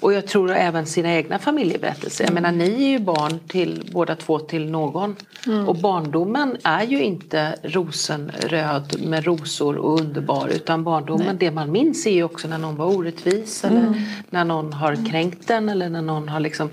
[0.00, 2.24] och jag tror även sina egna familjeberättelser.
[2.24, 5.16] Jag menar ni är ju barn till båda två till någon.
[5.46, 5.68] Mm.
[5.68, 11.36] Och barndomen är ju inte rosenröd med rosor och underbar utan barndomen, Nej.
[11.38, 13.94] det man minns är ju också när någon var orättvis eller mm.
[14.30, 16.70] när någon har kränkt den eller när någon har liksom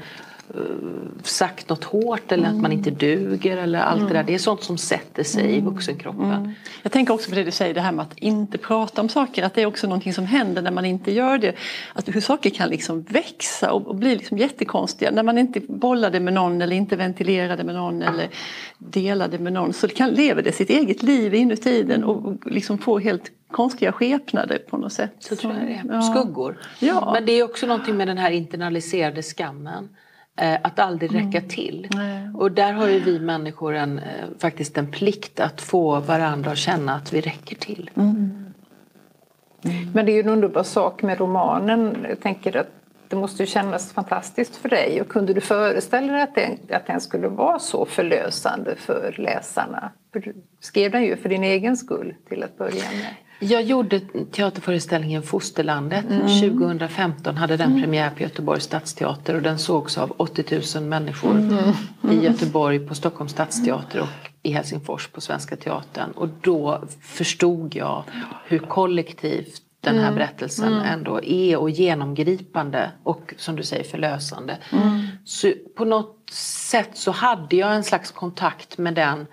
[1.24, 2.56] sagt något hårt eller mm.
[2.56, 4.08] att man inte duger eller allt mm.
[4.08, 4.24] det där.
[4.24, 5.56] Det är sånt som sätter sig mm.
[5.56, 6.32] i vuxenkroppen.
[6.32, 6.52] Mm.
[6.82, 9.44] Jag tänker också på det du säger, det här med att inte prata om saker.
[9.44, 11.56] Att det är också någonting som händer när man inte gör det.
[11.94, 15.12] Att hur saker kan liksom växa och, och bli liksom jättekonstiga.
[15.12, 18.30] När man inte bollar det med någon eller inte ventilerar det med någon eller
[18.78, 19.74] delar det med någon.
[19.74, 23.32] Så det kan leva det sitt eget liv inuti den och, och liksom få helt
[23.52, 25.16] konstiga skepnader på något sätt.
[25.20, 26.02] Så tror jag det.
[26.02, 26.60] Skuggor.
[26.80, 27.12] Ja.
[27.14, 29.90] Men det är också någonting med den här internaliserade skammen.
[30.36, 31.50] Eh, att aldrig räcka mm.
[31.50, 31.90] till.
[31.94, 32.36] Mm.
[32.36, 36.58] Och där har ju vi människor en, eh, faktiskt en plikt att få varandra att
[36.58, 37.90] känna att vi räcker till.
[37.96, 38.10] Mm.
[38.10, 39.92] mm.
[39.94, 42.06] Men det är ju en underbar sak med romanen.
[42.10, 42.70] Jag tänker att
[43.08, 45.02] det måste ju kännas fantastiskt för dig.
[45.02, 49.92] Och kunde du föreställa dig att den, att den skulle vara så förlösande för läsarna?
[50.14, 53.16] För du skrev den ju för din egen skull till att börja med.
[53.40, 54.00] Jag gjorde
[54.32, 56.06] teaterföreställningen Fosterlandet.
[56.10, 56.28] Mm.
[56.28, 61.74] 2015 hade den premiär på Göteborgs stadsteater och den sågs av 80 000 människor mm.
[62.12, 66.12] i Göteborg på Stockholms stadsteater och i Helsingfors på Svenska Teatern.
[66.12, 68.04] Och då förstod jag
[68.46, 70.16] hur kollektivt den här mm.
[70.16, 70.86] berättelsen mm.
[70.86, 74.58] ändå är och genomgripande och som du säger förlösande.
[74.72, 75.08] Mm.
[75.26, 76.30] Så på något
[76.70, 79.28] sätt så hade jag en slags kontakt med den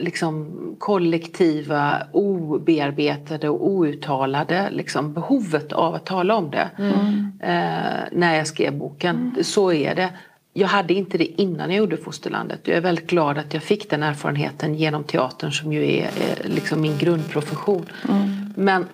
[0.00, 7.32] liksom kollektiva, obearbetade och outtalade liksom, behovet av att tala om det mm.
[7.40, 9.16] eh, när jag skrev boken.
[9.16, 9.44] Mm.
[9.44, 10.10] Så är det.
[10.54, 12.60] Jag hade inte det innan jag gjorde Fosterlandet.
[12.64, 16.48] Jag är väldigt glad att jag fick den erfarenheten genom teatern som ju är, är
[16.48, 17.86] liksom min grundprofession.
[18.08, 18.52] Mm.
[18.56, 18.86] Men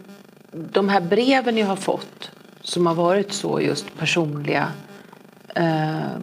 [0.52, 2.30] de här breven jag har fått
[2.62, 4.68] som har varit så just personliga
[5.54, 6.18] eh,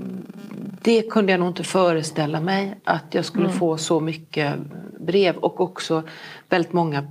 [0.85, 3.57] det kunde jag nog inte föreställa mig att jag skulle mm.
[3.57, 4.53] få så mycket
[4.99, 6.03] brev och också
[6.49, 7.07] väldigt många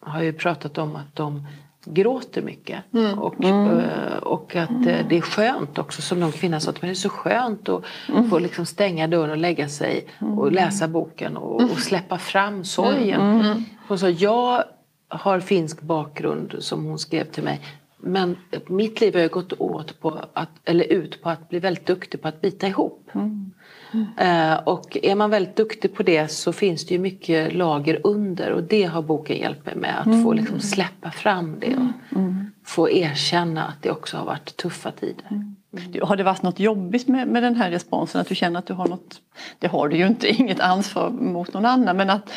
[0.00, 1.46] har ju pratat om att de
[1.84, 2.94] gråter mycket.
[2.94, 3.18] Mm.
[3.18, 3.78] Och, mm.
[3.78, 5.08] Eh, och att mm.
[5.08, 8.30] det är skönt också som någon kvinna sa att det är så skönt att mm.
[8.30, 10.54] få liksom stänga dörren och lägga sig och mm.
[10.54, 13.64] läsa boken och, och släppa fram sorgen.
[13.88, 14.64] Hon sa jag
[15.08, 17.60] har finsk bakgrund som hon skrev till mig.
[18.00, 21.86] Men mitt liv har ju gått åt på att, eller ut på att bli väldigt
[21.86, 23.10] duktig på att bita ihop.
[23.14, 23.52] Mm.
[23.92, 24.58] Mm.
[24.64, 28.62] och är man väldigt duktig på det så finns det ju mycket lager under och
[28.62, 30.00] det har boken hjälpt mig med.
[30.00, 30.22] Att mm.
[30.22, 32.50] få liksom släppa fram det och mm.
[32.64, 35.24] få erkänna att det också har varit tuffa tider.
[35.30, 35.56] Mm.
[36.02, 38.20] Har det varit något jobbigt med, med den här responsen?
[38.20, 39.20] Att du känner att du har något,
[39.58, 42.30] det har du ju inte, inget ansvar mot någon annan men att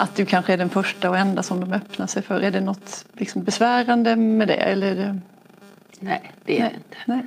[0.00, 2.40] att du kanske är den första och enda som de öppnar sig för.
[2.40, 4.54] Är det något liksom besvärande med det?
[4.54, 5.20] Eller det...
[6.00, 6.96] Nej, det är det inte.
[7.04, 7.26] Nej.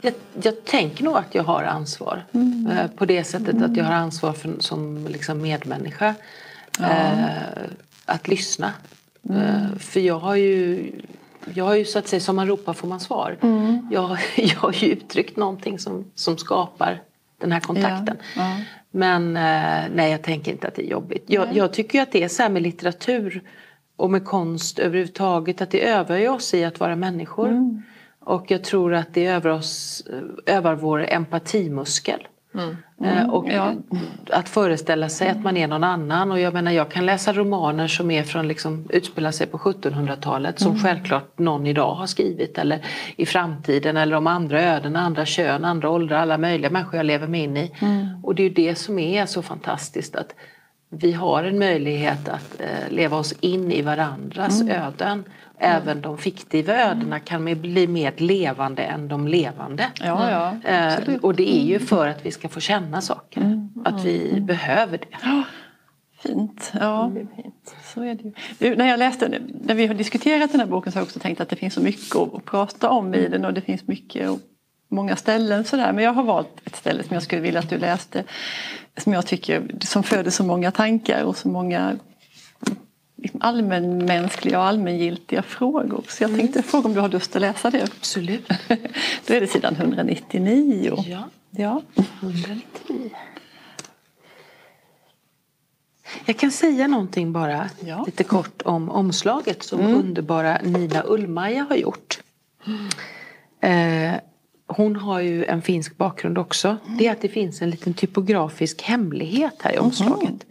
[0.00, 2.66] Jag, jag, tänker nog att jag har ansvar mm.
[2.66, 3.70] eh, på det sättet mm.
[3.70, 6.14] att jag har ansvar för, som liksom medmänniska.
[6.78, 6.88] Ja.
[6.88, 7.64] Eh,
[8.04, 8.72] att lyssna.
[9.28, 9.42] Mm.
[9.42, 10.92] Eh, för jag har ju
[11.54, 13.36] jag har ju så att säga, som man ropar får man svar.
[13.40, 13.88] Mm.
[13.90, 17.02] Jag, jag har ju uttryckt någonting som, som skapar
[17.40, 18.16] den här kontakten.
[18.36, 18.42] Ja.
[18.42, 18.56] Ja.
[18.90, 21.24] Men eh, nej, jag tänker inte att det är jobbigt.
[21.26, 23.42] Jag, jag tycker att det är så här med litteratur
[23.96, 27.48] och med konst överhuvudtaget att det övar ju oss i att vara människor.
[27.48, 27.82] Mm.
[28.20, 30.04] Och jag tror att det övar, oss,
[30.46, 32.28] övar vår empatimuskel.
[32.54, 32.76] Mm.
[33.00, 33.74] Mm, och ja.
[34.30, 36.32] att föreställa sig att man är någon annan.
[36.32, 40.58] Och jag menar jag kan läsa romaner som är från liksom, utspelar sig på 1700-talet
[40.58, 40.82] som mm.
[40.82, 42.86] självklart någon idag har skrivit eller
[43.16, 47.26] i framtiden eller om andra öden, andra kön, andra åldrar, alla möjliga människor jag lever
[47.26, 47.72] mig in i.
[47.80, 48.24] Mm.
[48.24, 50.34] Och det är ju det som är så fantastiskt att
[50.88, 54.82] vi har en möjlighet att eh, leva oss in i varandras mm.
[54.82, 55.24] öden
[55.62, 59.86] Även de fiktiva ödena kan bli mer levande än de levande.
[60.00, 60.30] Ja,
[60.64, 63.40] ja, eh, och det är ju för att vi ska få känna saker.
[63.40, 63.68] Mm.
[63.84, 64.46] Att vi mm.
[64.46, 65.44] behöver det.
[66.22, 66.72] Fint.
[66.80, 67.12] Ja,
[67.94, 68.32] så är det
[68.66, 68.76] ju.
[68.76, 71.40] När jag läste, när vi har diskuterat den här boken så har jag också tänkt
[71.40, 74.30] att det finns så mycket att prata om i den och det finns mycket
[74.90, 75.92] många ställen sådär.
[75.92, 78.24] Men jag har valt ett ställe som jag skulle vilja att du läste.
[78.96, 81.98] Som jag tycker som föder så många tankar och så många
[83.40, 86.04] allmänmänskliga och allmängiltiga frågor.
[86.08, 86.68] Så jag tänkte mm.
[86.68, 87.82] fråga om du har lust att läsa det?
[87.82, 88.48] Absolut.
[89.26, 91.04] Då är det sidan 199.
[91.06, 91.82] Ja, ja.
[92.20, 93.10] 199.
[96.24, 98.04] Jag kan säga någonting bara ja.
[98.06, 99.94] lite kort om omslaget som mm.
[99.94, 102.20] underbara Nina Ullmaja har gjort.
[102.66, 104.14] Mm.
[104.14, 104.20] Eh,
[104.66, 106.68] hon har ju en finsk bakgrund också.
[106.68, 106.98] Mm.
[106.98, 110.46] Det är att det finns en liten typografisk hemlighet här i omslaget.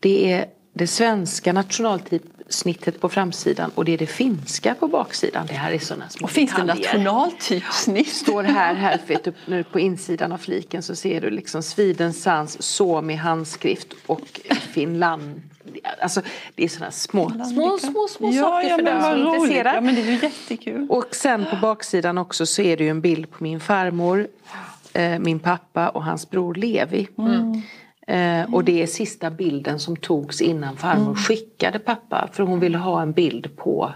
[0.00, 5.46] Det är det svenska nationaltypsnittet på framsidan och det är det finska på baksidan.
[5.46, 8.08] Det här är sådana små Och finns det nationaltypsnitt?
[8.08, 12.62] Står här, här vet du, nu på insidan av fliken så ser du liksom Svidensans
[12.62, 14.40] Suomi handskrift och
[14.72, 15.42] Finland.
[16.00, 16.22] Alltså
[16.54, 19.76] det är sådana små, små, små, små ja, saker ja, för den som är intresserad.
[19.76, 20.86] Ja men det är ju jättekul.
[20.90, 24.28] Och sen på baksidan också så är det ju en bild på min farmor,
[24.92, 27.08] eh, min pappa och hans bror Levi.
[27.18, 27.62] Mm.
[28.06, 31.16] Eh, och det är sista bilden som togs innan farmor mm.
[31.16, 33.92] skickade pappa för hon ville ha en bild på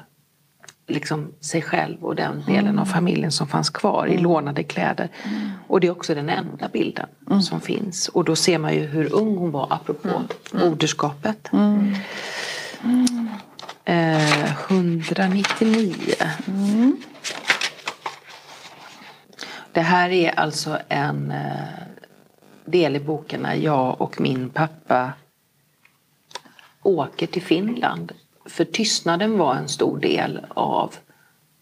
[0.87, 2.79] liksom, sig själv och den delen mm.
[2.79, 4.23] av familjen som fanns kvar i mm.
[4.23, 5.09] lånade kläder.
[5.25, 5.51] Mm.
[5.67, 7.43] Och det är också den enda bilden mm.
[7.43, 8.09] som finns.
[8.09, 10.69] Och då ser man ju hur ung hon var apropå mm.
[10.69, 11.51] moderskapet.
[13.85, 15.95] Eh, 199.
[19.73, 21.87] Det här är alltså en eh,
[22.67, 25.13] del i boken när jag och min pappa
[26.83, 28.13] åker till Finland.
[28.47, 30.95] För tystnaden var en stor del av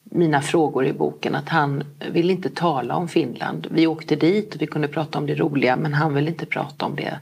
[0.05, 1.35] mina frågor i boken.
[1.35, 3.67] Att han vill inte tala om Finland.
[3.71, 6.87] Vi åkte dit och vi kunde prata om det roliga men han vill inte prata
[6.87, 7.19] om det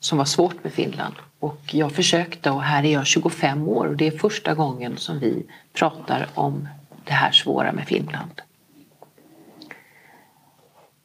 [0.00, 1.14] som var svårt med Finland.
[1.38, 5.18] Och jag försökte och här är jag 25 år och det är första gången som
[5.18, 6.68] vi pratar om
[7.04, 8.42] det här svåra med Finland.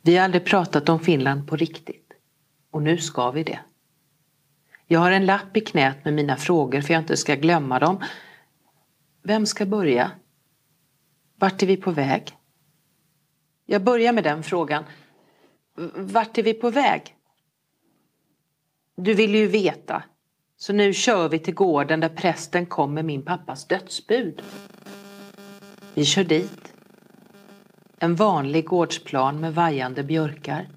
[0.01, 2.00] Vi har aldrig pratat om Finland på riktigt.
[2.71, 3.60] Och nu ska vi det.
[4.88, 8.03] Jag har en lapp i knät med mina frågor för jag inte ska glömma dem.
[9.23, 10.12] Vem ska börja?
[11.36, 12.38] Vart är vi på väg?
[13.65, 14.84] Jag börjar med den frågan.
[15.95, 17.15] Vart är vi på väg?
[18.95, 20.03] Du vill ju veta.
[20.57, 24.41] Så nu kör vi till gården där prästen kom med min pappas dödsbud.
[25.93, 26.73] Vi kör dit.
[27.99, 30.67] En vanlig gårdsplan med vajande björkar.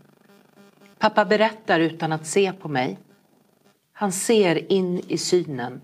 [1.05, 2.99] Pappa berättar utan att se på mig.
[3.93, 5.81] Han ser in i synen,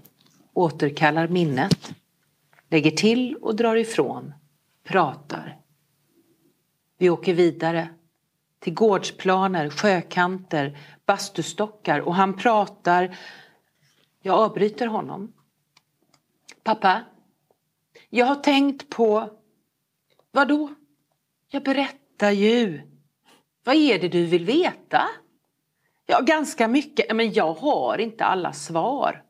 [0.53, 1.95] återkallar minnet,
[2.69, 4.33] lägger till och drar ifrån,
[4.85, 5.61] pratar.
[6.99, 7.89] Vi åker vidare.
[8.59, 13.17] till gårdsplaner, sjökanter, bastustockar och han pratar.
[14.23, 15.33] Jag avbryter honom.
[16.63, 17.05] Pappa,
[18.09, 19.31] jag har tänkt på...
[20.31, 20.75] Vadå?
[21.49, 22.90] Jag berättar ju.
[23.65, 25.09] Vad är det du vill veta?
[26.07, 27.17] Ja, ganska mycket.
[27.17, 29.23] Men jag har inte alla svar.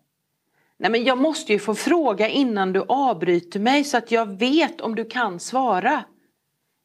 [0.79, 4.81] Nej, men jag måste ju få fråga innan du avbryter mig så att jag vet
[4.81, 6.05] om du kan svara.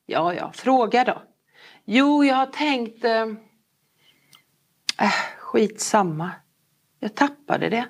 [0.06, 1.22] Ja, ja, fråga då.
[1.86, 3.06] Jo, jag har tänkt...
[3.06, 3.22] Äh,
[5.00, 6.32] äh, skitsamma.
[7.00, 7.86] Jag tappade det.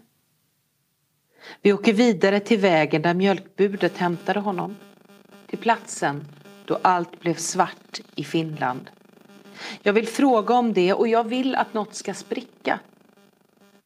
[1.61, 4.75] Vi åker vidare till vägen där mjölkbudet hämtade honom.
[5.47, 6.25] Till platsen
[6.65, 8.89] då allt blev svart i Finland.
[9.83, 12.79] Jag vill fråga om det och jag vill att något ska spricka.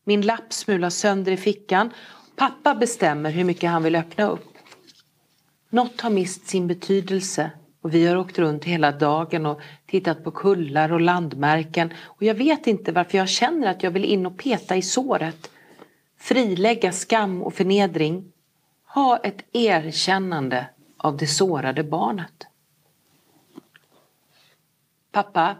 [0.03, 1.89] Min lapp smular sönder i fickan.
[2.35, 4.53] Pappa bestämmer hur mycket han vill öppna upp.
[5.69, 7.51] Något har mist sin betydelse
[7.81, 12.35] och vi har åkt runt hela dagen och tittat på kullar och landmärken och jag
[12.35, 15.51] vet inte varför jag känner att jag vill in och peta i såret.
[16.19, 18.31] Frilägga skam och förnedring.
[18.93, 20.65] Ha ett erkännande
[20.97, 22.48] av det sårade barnet.
[25.11, 25.55] Pappa,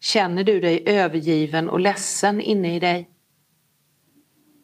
[0.00, 3.10] känner du dig övergiven och ledsen inne i dig?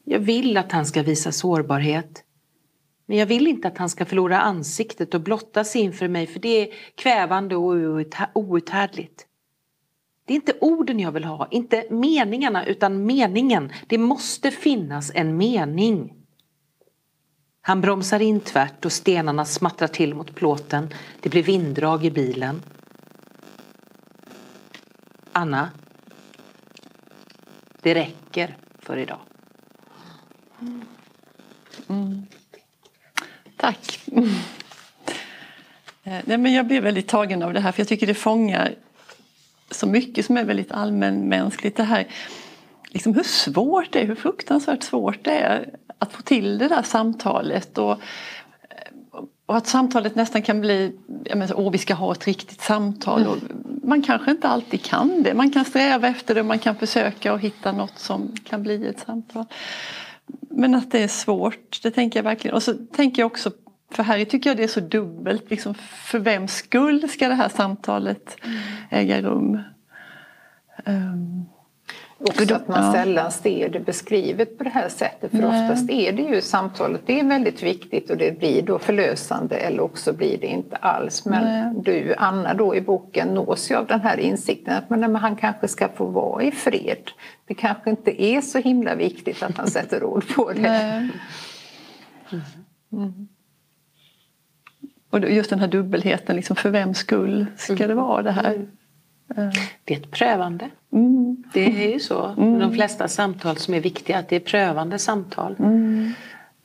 [0.05, 2.25] Jag vill att han ska visa sårbarhet.
[3.07, 6.41] Men jag vill inte att han ska förlora ansiktet och blotta sig inför mig för
[6.41, 7.75] det är kvävande och
[8.35, 9.27] outhärdligt.
[10.25, 13.73] Det är inte orden jag vill ha, inte meningarna utan meningen.
[13.87, 16.15] Det måste finnas en mening.
[17.61, 20.95] Han bromsar in tvärt och stenarna smattrar till mot plåten.
[21.21, 22.63] Det blir vinddrag i bilen.
[25.39, 25.71] Anna,
[27.83, 29.19] det räcker för idag.
[31.89, 32.27] Mm.
[33.57, 34.01] Tack.
[36.05, 38.75] Eh, nej, men jag blir väldigt tagen av det här för jag tycker det fångar
[39.71, 41.77] så mycket som är väldigt allmänmänskligt.
[41.77, 42.09] Det här,
[42.89, 46.83] liksom hur svårt det är, hur fruktansvärt svårt det är att få till det där
[46.83, 47.79] samtalet.
[47.79, 47.99] Och,
[49.47, 50.93] och att samtalet nästan kan bli,
[51.55, 53.27] åh vi ska ha ett riktigt samtal.
[53.27, 53.37] Och
[53.89, 55.35] man kanske inte alltid kan det.
[55.35, 59.01] Man kan sträva efter det, man kan försöka och hitta något som kan bli ett
[59.01, 59.45] samtal.
[60.51, 62.55] Men att det är svårt, det tänker jag verkligen.
[62.55, 63.51] Och så tänker jag också,
[63.91, 65.51] för här tycker jag det är så dubbelt.
[65.51, 68.37] Liksom, för vems skull ska det här samtalet
[68.91, 69.59] äga rum?
[70.85, 71.47] Um,
[72.21, 75.31] Också att man sällan ser det beskrivet på det här sättet.
[75.31, 75.47] För Nej.
[75.63, 79.83] oftast är det ju samtalet, det är väldigt viktigt och det blir då förlösande eller
[79.83, 81.25] också blir det inte alls.
[81.25, 81.83] Men Nej.
[81.85, 85.69] du, Anna, då i boken nås ju av den här insikten att men, han kanske
[85.69, 87.11] ska få vara i fred.
[87.47, 90.69] Det kanske inte är så himla viktigt att han sätter ord på det.
[90.69, 91.11] Mm.
[92.93, 93.29] Mm.
[95.11, 98.67] Och just den här dubbelheten, liksom för vems skull ska det vara det här?
[99.85, 100.71] Det är ett prövande.
[100.93, 101.45] Mm.
[101.53, 102.27] Det är ju så.
[102.27, 102.59] Mm.
[102.59, 105.57] De flesta samtal som är viktiga, att det är prövande samtal.
[105.59, 106.13] Mm.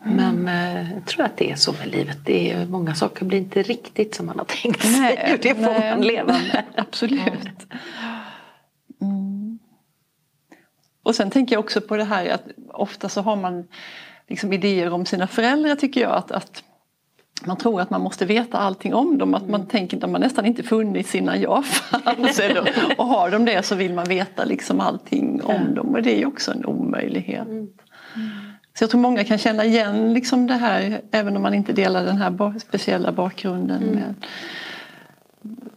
[0.06, 2.18] Men eh, jag tror att det är så med livet.
[2.26, 4.92] Det är, många saker blir inte riktigt som man har tänkt sig.
[4.92, 5.96] Nej, det får nej.
[5.96, 6.64] man leva med.
[6.76, 7.74] Absolut.
[9.02, 9.60] Mm.
[11.04, 13.68] Och sen tänker jag också på det här att ofta så har man
[14.28, 16.12] liksom idéer om sina föräldrar tycker jag.
[16.12, 16.64] att, att
[17.46, 19.34] man tror att man måste veta allting om dem.
[19.34, 19.68] Att man mm.
[19.68, 22.42] tänker att de har nästan inte funnits innan jag fanns.
[22.98, 25.96] och har de det så vill man veta liksom allting om dem.
[25.96, 27.48] Och det är också en omöjlighet.
[27.48, 27.68] Mm.
[28.78, 32.06] Så jag tror många kan känna igen liksom det här även om man inte delar
[32.06, 33.84] den här speciella bakgrunden.
[33.84, 33.96] Mm.
[33.96, 34.14] Med.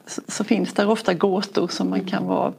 [0.06, 2.52] Så, så, finns det ofta gåtor som man kan vara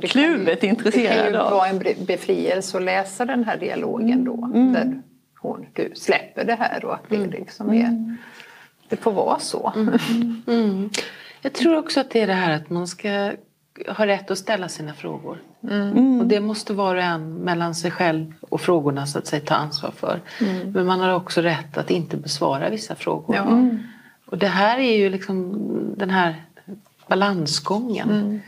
[0.00, 1.32] kluvet intresserad av.
[1.32, 4.50] Det kan ju vara en befrielse att läsa den här dialogen då.
[4.54, 4.72] Mm.
[4.72, 5.02] Där
[5.42, 7.30] hon, du släpper det här och att det mm.
[7.30, 8.16] liksom är mm.
[8.88, 9.72] det får vara så.
[10.46, 10.90] Mm.
[11.42, 13.32] Jag tror också att det är det här att man ska
[13.88, 15.38] ha rätt att ställa sina frågor.
[15.70, 16.20] Mm.
[16.20, 19.54] Och det måste var och en mellan sig själv och frågorna så att säga ta
[19.54, 20.20] ansvar för.
[20.40, 20.72] Mm.
[20.72, 23.36] Men man har också rätt att inte besvara vissa frågor.
[23.36, 23.42] Ja.
[23.42, 23.78] Mm.
[24.26, 25.58] Och det här är ju liksom
[25.96, 26.44] den här
[27.08, 28.40] balansgången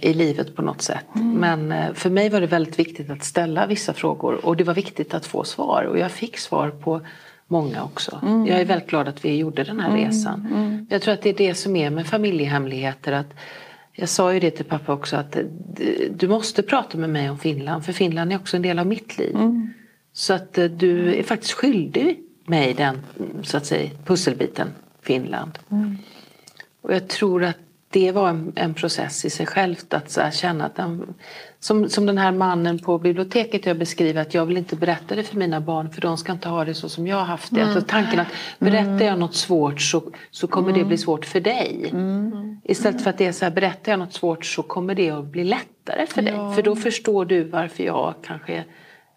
[0.00, 1.06] i livet på något sätt.
[1.14, 1.32] Mm.
[1.32, 4.74] Men eh, för mig var det väldigt viktigt att ställa vissa frågor och det var
[4.74, 7.00] viktigt att få svar och jag fick svar på
[7.46, 8.20] många också.
[8.22, 8.46] Mm.
[8.46, 10.06] Jag är väldigt glad att vi gjorde den här mm.
[10.06, 10.46] resan.
[10.50, 10.86] Mm.
[10.90, 13.12] Jag tror att det är det som är med familjehemligheter.
[13.12, 13.34] Att
[13.92, 15.36] jag sa ju det till pappa också att
[16.10, 19.18] du måste prata med mig om Finland för Finland är också en del av mitt
[19.18, 19.34] liv.
[19.34, 19.72] Mm.
[20.12, 22.98] Så att eh, du är faktiskt skyldig mig den
[23.42, 24.68] så att säga, pusselbiten
[25.02, 25.58] Finland.
[25.70, 25.96] Mm.
[26.82, 27.58] Och jag tror att
[27.94, 31.14] det var en, en process i sig självt att så här, känna att den,
[31.60, 35.22] som, som den här mannen på biblioteket jag beskriver att jag vill inte berätta det
[35.22, 37.60] för mina barn för de ska inte ha det så som jag har haft det.
[37.60, 37.76] Mm.
[37.76, 38.28] Alltså tanken att
[38.58, 40.80] berättar jag något svårt så, så kommer mm.
[40.80, 41.88] det bli svårt för dig.
[41.92, 42.60] Mm.
[42.64, 45.26] Istället för att det är så här, berättar jag något svårt så kommer det att
[45.26, 46.54] bli lättare för dig.
[46.54, 48.64] För då förstår du varför jag kanske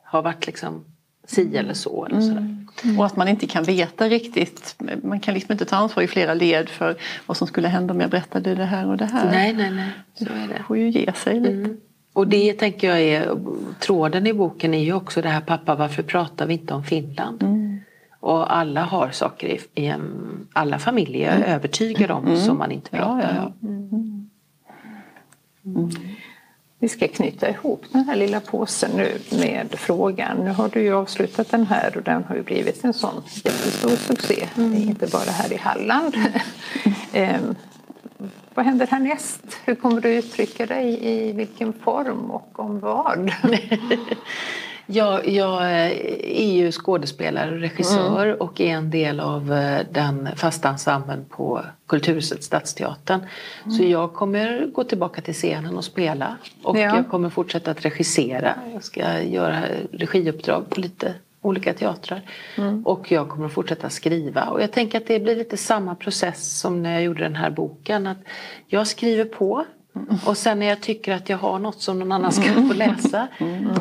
[0.03, 0.85] har varit liksom
[1.27, 2.05] si eller så.
[2.05, 2.17] Eller.
[2.17, 2.99] Mm.
[2.99, 4.75] Och att man inte kan veta riktigt.
[5.03, 8.01] Man kan liksom inte ta ansvar i flera led för vad som skulle hända om
[8.01, 9.31] jag berättade det här och det här.
[9.31, 9.89] Nej, nej, nej.
[10.13, 10.63] Så är det.
[10.67, 11.53] får ju ge sig lite.
[11.53, 11.77] Mm.
[12.13, 13.37] Och det tänker jag är
[13.79, 17.43] tråden i boken är ju också det här pappa varför pratar vi inte om Finland?
[17.43, 17.79] Mm.
[18.19, 19.93] Och alla har saker i,
[20.53, 21.49] alla familjer är mm.
[21.49, 22.37] övertygade om mm.
[22.37, 23.67] som man inte pratar ja, ja.
[26.87, 30.37] Vi ska knyta ihop den här lilla påsen nu med frågan.
[30.37, 33.89] Nu har du ju avslutat den här och den har ju blivit en sån jättestor
[33.89, 34.47] succé.
[34.57, 34.73] Mm.
[34.73, 36.15] Inte bara här i Halland.
[37.13, 37.55] Mm.
[38.53, 39.41] vad händer härnäst?
[39.65, 40.99] Hur kommer du uttrycka dig?
[41.01, 43.31] I vilken form och om vad?
[44.89, 48.37] Jag, jag är ju skådespelare och regissör mm.
[48.39, 53.19] och är en del av eh, den fasta ensemblen på Kulturhuset Stadsteatern.
[53.63, 53.77] Mm.
[53.77, 56.95] Så jag kommer gå tillbaka till scenen och spela och ja.
[56.95, 58.53] jag kommer fortsätta att regissera.
[58.73, 62.21] Jag ska göra regiuppdrag på lite olika teatrar.
[62.57, 62.85] Mm.
[62.85, 64.45] Och jag kommer att fortsätta skriva.
[64.45, 67.49] Och jag tänker att det blir lite samma process som när jag gjorde den här
[67.49, 68.07] boken.
[68.07, 68.17] Att
[68.67, 69.65] jag skriver på
[70.25, 73.27] och sen när jag tycker att jag har något som någon annan ska få läsa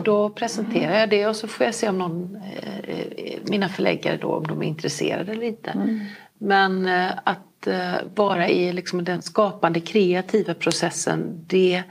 [0.05, 2.37] då presenterar jag det och så får jag se om någon,
[2.83, 5.99] eh, mina förläggare då om de är intresserade eller inte.
[6.39, 11.83] Men eh, att eh, vara i liksom den skapande kreativa processen det,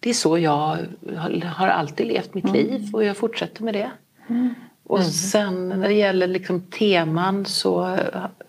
[0.00, 0.78] det är så jag
[1.44, 3.90] har alltid levt mitt liv och jag fortsätter med det.
[4.84, 7.96] Och sen när det gäller liksom teman så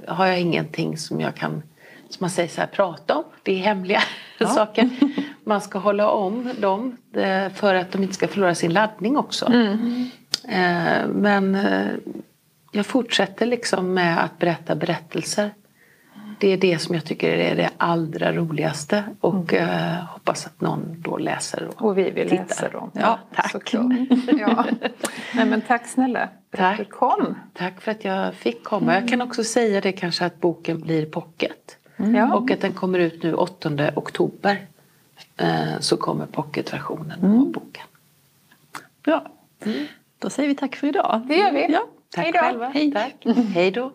[0.07, 1.63] har jag ingenting som jag kan
[2.11, 3.23] som man säger så här, prata om.
[3.43, 4.01] Det är hemliga
[4.37, 4.47] ja.
[4.47, 4.89] saker.
[5.43, 9.45] Man ska hålla om dem eh, för att de inte ska förlora sin laddning också.
[9.45, 10.09] Mm.
[10.47, 11.91] Eh, men eh,
[12.71, 15.51] jag fortsätter liksom med att berätta berättelser.
[16.39, 19.95] Det är det som jag tycker är det allra roligaste och mm.
[20.05, 22.45] hoppas att någon då läser och Och vi vill tittar.
[22.45, 22.91] läsa dem.
[22.93, 23.73] Ja, tack.
[23.73, 24.65] ja.
[25.35, 27.35] Nej, men tack snälla för att du kom.
[27.53, 28.93] Tack för att jag fick komma.
[28.93, 31.77] Jag kan också säga det kanske att boken blir pocket.
[32.03, 32.33] Mm.
[32.33, 34.67] Och att den kommer ut nu 8 oktober.
[35.37, 37.39] Eh, så kommer pocketversionen mm.
[37.39, 37.83] av boken.
[39.03, 39.31] Bra.
[39.65, 39.85] Mm.
[40.19, 41.21] Då säger vi tack för idag.
[41.27, 41.71] Det gör vi.
[41.71, 41.85] Ja.
[42.09, 42.39] Tack Hejdå.
[42.39, 42.69] själva.
[42.69, 42.91] Hej.
[42.91, 43.25] Tack.
[43.53, 43.91] Hej då.